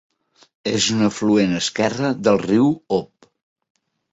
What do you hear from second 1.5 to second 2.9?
esquerre del riu